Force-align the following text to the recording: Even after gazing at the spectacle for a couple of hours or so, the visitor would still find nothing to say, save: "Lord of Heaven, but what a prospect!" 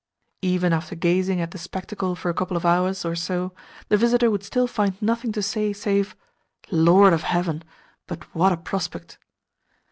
Even 0.41 0.73
after 0.73 0.95
gazing 0.95 1.41
at 1.41 1.51
the 1.51 1.59
spectacle 1.59 2.15
for 2.15 2.31
a 2.31 2.33
couple 2.33 2.57
of 2.57 2.65
hours 2.65 3.05
or 3.05 3.15
so, 3.15 3.53
the 3.89 3.97
visitor 3.97 4.31
would 4.31 4.43
still 4.43 4.65
find 4.65 4.99
nothing 4.99 5.31
to 5.31 5.43
say, 5.43 5.73
save: 5.73 6.15
"Lord 6.71 7.13
of 7.13 7.21
Heaven, 7.21 7.63
but 8.07 8.23
what 8.33 8.51
a 8.51 8.57
prospect!" 8.57 9.19